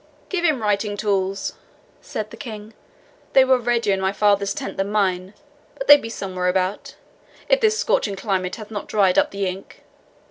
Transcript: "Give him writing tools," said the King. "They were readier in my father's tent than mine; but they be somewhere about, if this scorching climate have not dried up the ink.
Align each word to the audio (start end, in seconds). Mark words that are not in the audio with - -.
"Give 0.29 0.43
him 0.43 0.63
writing 0.63 0.97
tools," 0.97 1.53
said 2.01 2.31
the 2.31 2.35
King. 2.35 2.73
"They 3.33 3.45
were 3.45 3.59
readier 3.59 3.93
in 3.93 4.01
my 4.01 4.11
father's 4.11 4.51
tent 4.55 4.77
than 4.77 4.89
mine; 4.91 5.35
but 5.77 5.85
they 5.85 5.95
be 5.95 6.09
somewhere 6.09 6.47
about, 6.47 6.95
if 7.47 7.61
this 7.61 7.77
scorching 7.77 8.15
climate 8.15 8.55
have 8.55 8.71
not 8.71 8.87
dried 8.87 9.19
up 9.19 9.29
the 9.29 9.45
ink. 9.45 9.83